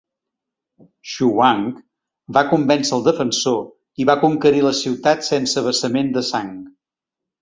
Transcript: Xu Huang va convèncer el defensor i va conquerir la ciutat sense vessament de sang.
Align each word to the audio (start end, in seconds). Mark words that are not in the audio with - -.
Xu 1.09 1.27
Huang 1.33 1.67
va 2.37 2.43
convèncer 2.53 2.93
el 2.97 3.05
defensor 3.09 3.61
i 4.01 4.07
va 4.11 4.19
conquerir 4.25 4.65
la 4.69 4.75
ciutat 4.81 5.25
sense 5.33 5.65
vessament 5.69 6.11
de 6.17 6.25
sang. 6.33 6.51